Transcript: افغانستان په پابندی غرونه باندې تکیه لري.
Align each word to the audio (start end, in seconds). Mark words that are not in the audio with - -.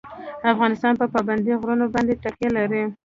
افغانستان 0.51 0.93
په 0.97 1.05
پابندی 1.13 1.53
غرونه 1.61 1.85
باندې 1.93 2.13
تکیه 2.23 2.49
لري. 2.57 2.83